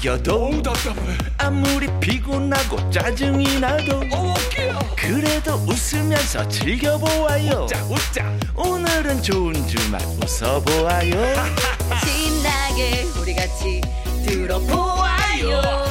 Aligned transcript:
이겨도 0.00 0.62
아무리 1.36 1.86
피곤하고 2.00 2.88
짜증이 2.90 3.60
나도 3.60 4.00
그래도 4.96 5.56
웃으면서 5.68 6.48
즐겨보아요. 6.48 7.66
오늘은 8.56 9.22
좋은 9.22 9.52
주말 9.66 10.00
웃어보아요. 10.22 11.34
신나게 12.02 13.04
우리 13.20 13.34
같이 13.34 13.82
들어보아요 14.24 15.89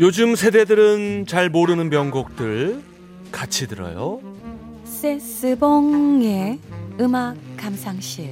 요즘 0.00 0.36
세대들은 0.36 1.24
잘 1.26 1.48
모르는 1.48 1.88
명곡들 1.88 2.82
같이 3.32 3.66
들어요. 3.66 4.20
세스봉의 4.84 6.58
음악 7.00 7.36
감상실. 7.56 8.30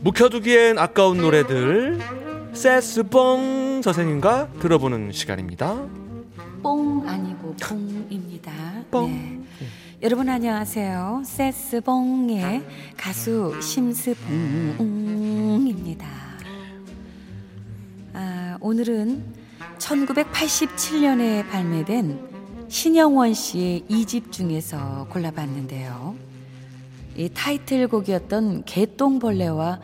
묵혀두기엔 0.00 0.78
아까운 0.78 1.18
노래들. 1.18 1.98
세스봉 2.54 3.65
선생님과 3.86 4.54
들어보는 4.58 5.12
시간입니다. 5.12 5.86
뽕 6.60 7.06
아니고 7.06 7.54
봉입니다. 7.54 8.52
뽕. 8.90 9.12
네. 9.12 9.40
여러분 10.02 10.28
안녕하세요. 10.28 11.22
세스봉의 11.24 12.64
가수 12.96 13.54
심스봉입니다. 13.62 14.76
아, 18.14 18.58
오늘은 18.60 19.22
1987년에 19.78 21.48
발매된 21.48 22.66
신영원 22.68 23.34
씨의 23.34 23.84
2집 23.88 24.32
중에서 24.32 25.06
골라봤는데요. 25.10 26.16
이 27.16 27.28
타이틀곡이었던 27.32 28.64
개똥벌레와 28.64 29.78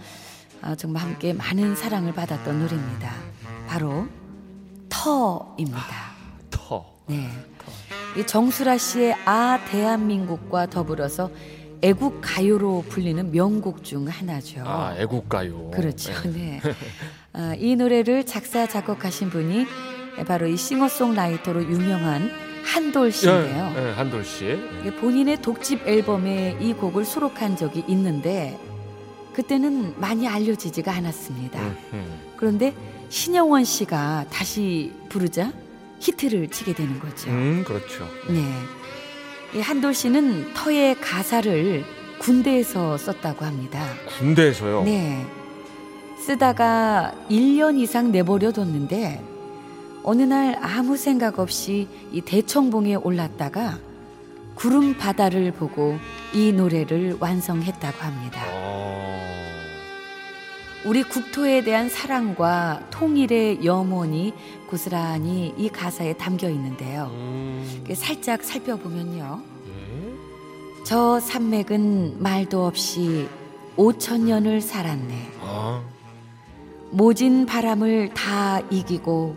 아, 0.62 0.75
정말 0.75 1.05
함께 1.05 1.33
많은 1.33 1.77
사랑을 1.77 2.12
받았던 2.12 2.59
노래입니다. 2.62 3.31
바로 3.73 4.06
터입니다. 4.91 6.12
터. 6.51 6.84
네. 7.06 7.27
이 8.19 8.27
정수라 8.27 8.77
씨의 8.77 9.15
아 9.25 9.65
대한민국과 9.70 10.67
더불어서 10.67 11.31
애국 11.81 12.20
가요로 12.20 12.84
불리는 12.91 13.33
명곡 13.33 13.83
중 13.83 14.06
하나죠. 14.09 14.62
아 14.67 14.95
애국 14.98 15.31
가요. 15.31 15.70
그렇죠. 15.70 16.12
네. 16.25 16.61
네. 16.62 16.75
아, 17.33 17.55
이 17.56 17.75
노래를 17.75 18.27
작사 18.27 18.69
작곡하신 18.69 19.31
분이 19.31 19.65
바로 20.28 20.47
이 20.47 20.59
싱어송라이터로 20.59 21.62
유명한 21.62 22.31
한돌 22.67 23.11
씨인데요. 23.11 23.73
예, 23.75 23.89
예, 23.89 23.93
한돌 23.93 24.23
씨. 24.23 24.55
본인의 25.00 25.41
독집 25.41 25.89
앨범에 25.89 26.59
이 26.61 26.75
곡을 26.75 27.06
수록한 27.06 27.56
적이 27.56 27.84
있는데 27.89 28.59
그때는 29.32 29.94
많이 29.98 30.28
알려지지가 30.28 30.93
않았습니다. 30.93 31.60
음. 31.93 32.20
그런데 32.37 32.75
신형원 33.09 33.65
씨가 33.65 34.26
다시 34.31 34.93
부르자 35.09 35.53
히트를 36.00 36.48
치게 36.48 36.75
되는 36.75 36.98
거죠. 36.98 37.31
음, 37.31 37.65
그렇죠. 37.66 38.09
네. 38.28 38.44
이 39.54 39.60
한돌 39.60 39.94
씨는 39.94 40.54
터의 40.54 41.00
가사를 41.00 41.84
군대에서 42.19 42.97
썼다고 42.97 43.44
합니다. 43.44 43.84
군대에서요. 44.19 44.84
네. 44.84 45.26
쓰다가 46.19 47.12
1년 47.31 47.78
이상 47.78 48.12
내버려 48.12 48.53
뒀는데 48.53 49.22
어느 50.04 50.22
날 50.22 50.56
아무 50.60 50.97
생각 50.97 51.38
없이 51.38 51.88
이 52.12 52.21
대청봉에 52.21 52.97
올랐다가 52.97 53.78
구름 54.54 54.97
바다를 54.97 55.53
보고 55.53 55.98
이 56.32 56.53
노래를 56.53 57.16
완성했다고 57.21 57.98
합니다. 58.00 58.42
어. 58.48 59.22
우리 60.84 61.04
국토에 61.04 61.62
대한 61.62 61.88
사랑과 61.88 62.84
통일의 62.91 63.65
염원이 63.65 64.34
고스란히 64.66 65.54
이 65.56 65.69
가사에 65.69 66.15
담겨 66.15 66.48
있는데요. 66.50 67.09
음. 67.12 67.84
살짝 67.94 68.43
살펴보면요. 68.43 69.42
예. 69.69 70.84
저 70.84 71.21
산맥은 71.21 72.21
말도 72.21 72.66
없이 72.66 73.28
5천 73.76 74.22
년을 74.22 74.60
살았네. 74.60 75.32
아. 75.41 75.84
모진 76.91 77.47
바람을 77.47 78.12
다 78.15 78.60
이기고 78.69 79.37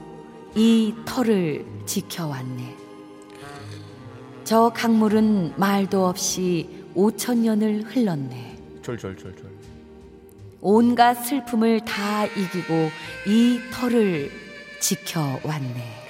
이 0.55 0.95
터를 1.05 1.66
지켜왔네. 1.85 2.75
저 4.44 4.72
강물은 4.73 5.53
말도 5.57 6.07
없이 6.07 6.85
5천 6.95 7.38
년을 7.38 7.84
흘렀네. 7.84 8.57
절절절절. 8.81 9.54
온갖 10.68 11.14
슬픔을 11.14 11.81
다 11.81 12.26
이기고 12.26 12.90
이 13.28 13.59
터를 13.72 14.31
지켜왔네. 14.80 16.08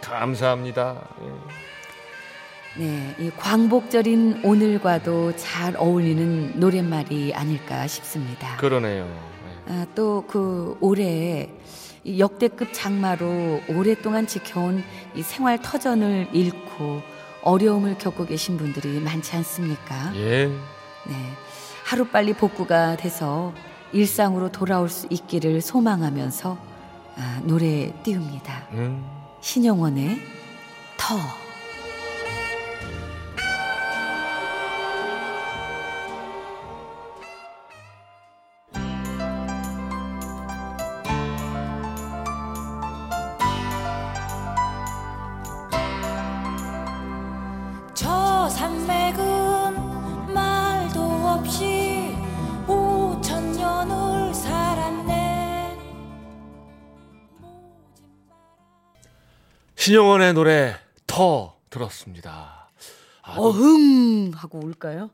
감사합니다. 0.00 1.02
예. 1.20 2.80
네, 2.80 3.16
이 3.18 3.28
광복절인 3.36 4.42
오늘과도 4.44 5.34
잘 5.34 5.74
어울리는 5.76 6.60
노랫말이 6.60 7.34
아닐까 7.34 7.88
싶습니다. 7.88 8.56
그러네요. 8.58 9.04
예. 9.68 9.72
아, 9.72 9.86
또그 9.96 10.78
올해 10.80 11.50
이 12.04 12.20
역대급 12.20 12.68
장마로 12.72 13.62
오랫동안 13.68 14.28
지켜온 14.28 14.84
이 15.16 15.22
생활 15.22 15.60
터전을 15.60 16.28
잃고 16.32 17.02
어려움을 17.42 17.98
겪고 17.98 18.26
계신 18.26 18.56
분들이 18.56 19.00
많지 19.00 19.34
않습니까? 19.34 20.14
예. 20.14 20.46
네. 20.46 21.16
하루빨리 21.90 22.34
복구가 22.34 22.96
돼서 22.98 23.52
일상으로 23.92 24.52
돌아올 24.52 24.88
수 24.88 25.08
있기를 25.10 25.60
소망하면서 25.60 26.56
아, 27.16 27.40
노래 27.42 27.92
띄웁니다. 28.04 28.68
음. 28.74 29.04
신영원의 29.40 30.20
터. 30.96 31.16
저 47.94 48.48
산맥은 48.48 49.29
신영원의 59.84 60.34
노래 60.34 60.74
터 61.06 61.56
들었습니다. 61.70 62.68
아, 63.22 63.34
어흥 63.38 64.30
하고 64.34 64.60
울까요? 64.62 65.08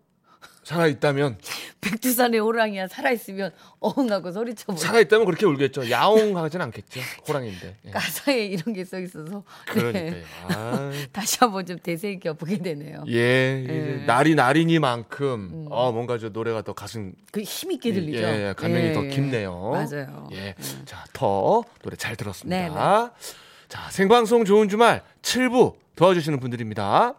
살아 0.65 0.89
있다면 0.89 1.39
백두산의 1.81 2.41
호랑이야 2.41 2.89
살아 2.89 3.13
있으면 3.13 3.53
어흥 3.79 4.11
하고 4.11 4.33
소리쳐 4.33 4.65
보여. 4.67 4.77
살아 4.77 4.99
있다면 4.99 5.25
그렇게 5.27 5.47
울겠죠. 5.47 5.89
야옹하진 5.89 6.61
않겠죠. 6.63 7.01
호랑인데. 7.29 7.77
예. 7.85 7.91
가사에 7.93 8.47
이런 8.47 8.75
게 8.75 8.85
써 8.85 8.99
있어서 8.99 9.45
그러니까요. 9.69 10.11
네. 10.11 10.25
아, 10.49 10.91
다시 11.13 11.37
한번 11.39 11.65
좀 11.65 11.79
되새겨 11.81 12.33
보게 12.33 12.59
되네요. 12.59 13.05
예, 13.07 13.65
예. 13.69 14.05
날이 14.05 14.35
날이니만큼 14.35 15.69
어 15.71 15.93
뭔가 15.93 16.19
저 16.19 16.31
노래가 16.31 16.63
더 16.63 16.73
가슴 16.73 17.13
그 17.31 17.41
힘 17.45 17.71
있게 17.71 17.93
들리죠. 17.93 18.19
예, 18.19 18.49
예, 18.49 18.55
감명이 18.57 18.87
예, 18.89 18.93
더 18.95 19.05
예. 19.05 19.11
깊네요. 19.11 19.71
맞아요. 19.71 20.29
예, 20.33 20.57
자, 20.85 21.05
터 21.13 21.63
노래 21.85 21.95
잘 21.95 22.17
들었습니다. 22.17 22.57
네, 22.57 22.69
네. 22.69 23.37
자, 23.69 23.91
생방송 23.91 24.45
좋은 24.45 24.69
주말 24.69 25.03
7부 25.23 25.75
도와주시는 25.97 26.39
분들입니다. 26.41 27.15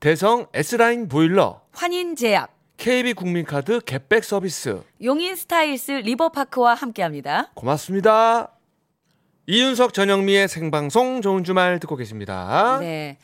대성 0.00 0.46
S라인 0.52 1.08
보일러, 1.08 1.62
환인제약, 1.72 2.54
KB 2.76 3.14
국민카드 3.14 3.80
겟백 3.80 4.22
서비스. 4.22 4.82
용인 5.02 5.34
스타일스 5.34 5.92
리버파크와 5.92 6.74
함께합니다. 6.74 7.50
고맙습니다. 7.54 8.52
이윤석 9.46 9.94
전영미의 9.94 10.46
생방송 10.46 11.22
좋은 11.22 11.42
주말 11.42 11.80
듣고 11.80 11.96
계십니다. 11.96 12.78
네. 12.80 13.18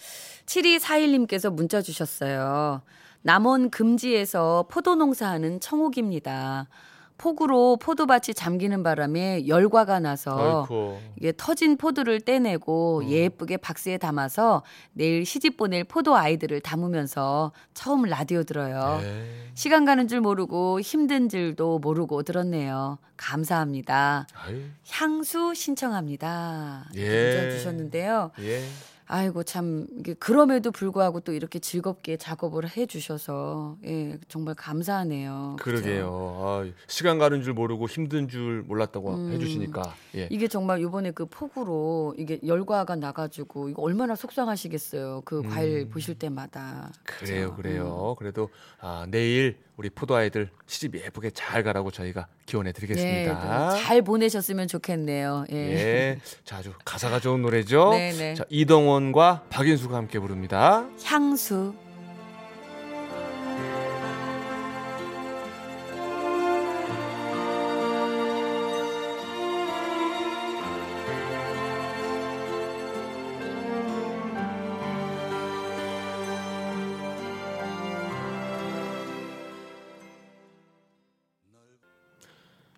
7241님께서 0.47 1.53
문자 1.53 1.83
주셨어요. 1.83 2.83
남원 3.21 3.71
금지에서 3.71 4.67
포도 4.71 4.95
농사하는 4.95 5.61
청옥입니다. 5.61 6.69
폭우로 7.17 7.77
포도밭이 7.77 8.35
잠기는 8.35 8.83
바람에 8.83 9.47
열과가 9.47 10.01
나서 10.01 10.63
아이고. 10.63 11.01
이게 11.17 11.33
터진 11.37 11.77
포도를 11.77 12.21
떼내고 12.21 13.05
예쁘게 13.09 13.57
박스에 13.59 13.99
담아서 13.99 14.63
내일 14.93 15.25
시집 15.25 15.57
보낼 15.57 15.85
포도 15.85 16.17
아이들을 16.17 16.61
담으면서 16.61 17.53
처음 17.73 18.03
라디오 18.03 18.43
들어요. 18.43 19.01
네. 19.01 19.27
시간 19.55 19.85
가는 19.85 20.09
줄 20.09 20.21
모르고 20.21 20.81
힘든 20.81 21.29
줄도 21.29 21.79
모르고 21.79 22.25
들었네요. 22.25 22.99
감사합니다. 23.17 24.27
아유, 24.35 24.63
향수 24.91 25.55
신청합니다. 25.55 26.87
예. 26.97 27.35
문자 27.37 27.51
주셨는데요. 27.57 28.31
예. 28.41 28.65
아이고 29.07 29.43
참 29.43 29.87
그럼에도 30.19 30.71
불구하고 30.71 31.21
또 31.21 31.33
이렇게 31.33 31.59
즐겁게 31.59 32.17
작업을 32.17 32.77
해주셔서 32.77 33.77
예 33.85 34.19
정말 34.29 34.55
감사하네요. 34.55 35.57
그러게요. 35.61 36.39
아, 36.41 36.65
시간 36.87 37.19
가는 37.19 37.43
줄 37.43 37.53
모르고 37.53 37.87
힘든 37.87 38.29
줄 38.29 38.63
몰랐다고 38.63 39.15
음. 39.15 39.33
해주시니까. 39.33 39.95
예. 40.17 40.29
이게 40.31 40.49
정말 40.49 40.81
요번에 40.81 41.11
그 41.11 41.27
폭우로 41.27 42.15
이게 42.17 42.41
열과가 42.47 42.97
나가지고 42.97 43.69
이거 43.69 43.83
얼마나 43.83 44.15
속상하시겠어요. 44.17 45.23
그 45.25 45.43
과일 45.43 45.89
보실 45.89 46.19
때마다. 46.19 46.91
음. 46.93 47.03
그래요, 47.05 47.51
그죠? 47.51 47.57
그래요. 47.57 48.17
그래도 48.19 48.49
아, 48.81 49.07
내일 49.11 49.59
우리 49.77 49.91
포도 49.91 50.15
아이들 50.15 50.51
시집 50.67 50.95
예쁘게 50.95 51.31
잘 51.31 51.63
가라고 51.63 51.91
저희가 51.91 52.29
기원해 52.47 52.73
드리겠습니다. 52.73 53.75
네, 53.75 53.83
잘 53.83 54.03
보내셨으면 54.03 54.69
좋겠네요. 54.69 55.47
예. 55.51 55.57
예. 55.57 56.19
자, 56.45 56.59
아주 56.59 56.73
가사가 56.85 57.19
좋은 57.21 57.43
노래죠. 57.43 57.91
네, 57.91 58.13
네. 58.13 58.35
자, 58.35 58.45
이동원과 58.51 59.47
박인수가 59.51 59.97
함께 59.97 60.19
부릅니다. 60.21 60.87
향수. 61.05 61.75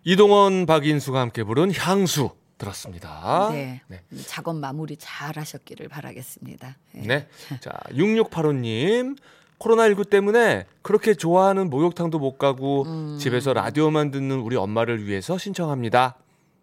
이동원, 0.09 0.65
박인수가 0.65 1.19
함께 1.19 1.43
부른 1.43 1.73
향수 1.75 2.29
들었습니다. 2.57 3.49
네. 3.51 3.81
네. 3.89 3.99
작업 4.25 4.55
마무리 4.55 4.95
잘 4.95 5.37
하셨기를 5.37 5.89
바라겠습니다. 5.89 6.77
예. 6.95 6.99
네. 7.01 7.27
자, 7.59 7.71
6685님. 7.89 9.17
코로나19 9.59 10.09
때문에 10.09 10.65
그렇게 10.81 11.13
좋아하는 11.13 11.69
목욕탕도 11.69 12.19
못 12.19 12.37
가고 12.37 12.83
음. 12.83 13.17
집에서 13.19 13.51
라디오만 13.51 14.11
듣는 14.11 14.39
우리 14.39 14.55
엄마를 14.55 15.05
위해서 15.05 15.37
신청합니다. 15.37 16.15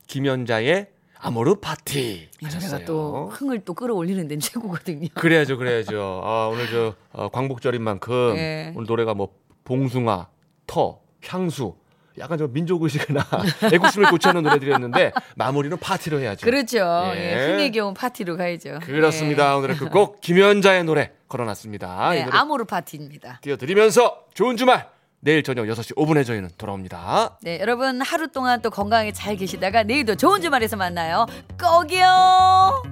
김연자의 0.07 0.89
아모르 1.19 1.57
파티. 1.57 2.31
이 2.41 2.47
노래가. 2.47 2.87
또 2.87 3.29
흥을 3.29 3.67
또 3.67 3.75
끌어올리는 3.75 4.27
데는 4.27 4.41
최고거든요. 4.41 5.09
그래야죠, 5.13 5.59
그래야죠. 5.59 6.23
아, 6.25 6.49
오늘 6.51 6.71
저 6.71 6.95
어, 7.13 7.29
광복절인 7.29 7.83
만큼 7.83 8.37
예. 8.39 8.73
오늘 8.75 8.87
노래가 8.87 9.13
뭐 9.13 9.35
봉숭아, 9.65 10.29
터, 10.67 11.01
향수, 11.27 11.75
약간 12.19 12.39
저 12.39 12.47
민족의식이나 12.47 13.27
애국심을 13.73 14.11
고취하는 14.11 14.43
노래들이었는데 14.45 15.13
마무리는 15.37 15.77
파티로 15.79 16.21
해야죠. 16.21 16.45
그렇죠. 16.45 16.79
예. 17.15 17.33
예. 17.33 17.47
흥의 17.53 17.73
경우 17.73 17.93
파티로 17.95 18.37
가야죠. 18.37 18.79
그렇습니다. 18.83 19.57
오늘의 19.57 19.77
그곡 19.77 20.21
김연자의 20.23 20.85
노래 20.85 21.11
걸어놨습니다. 21.29 22.15
예. 22.15 22.17
이 22.17 22.19
네, 22.21 22.25
노래 22.27 22.39
아모르 22.39 22.65
파티입니다. 22.65 23.41
띄워드리면서 23.43 24.25
좋은 24.35 24.57
주말 24.57 24.89
내일 25.21 25.43
저녁 25.43 25.65
6시 25.67 25.97
5분에 25.97 26.25
저희는 26.25 26.51
돌아옵니다. 26.59 27.39
네, 27.43 27.59
여러분 27.61 28.01
하루 28.03 28.29
동안 28.29 28.61
또 28.63 28.71
건강하게 28.71 29.13
잘 29.13 29.37
계시다가 29.37 29.83
내일도 29.83 30.15
좋은 30.17 30.41
주말에서 30.43 30.77
만나요. 30.77 31.27
꼭이요. 31.59 32.83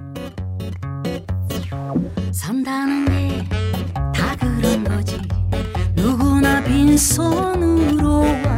산다는 2.31 3.05
게 3.05 3.43
다 4.13 4.35
그런 4.35 4.83
거지 4.83 5.19
누구나 5.95 6.63
빈손으로 6.63 8.21
와 8.21 8.52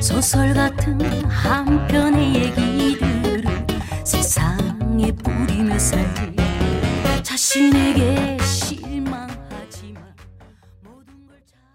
소설 0.00 0.54
같은 0.54 1.00
한 1.24 1.86
편의 1.88 2.34
얘기들을 2.34 3.44
세상에 4.04 5.12
뿌리며 5.12 5.78
살기 5.78 6.36
자신에게 7.22 8.38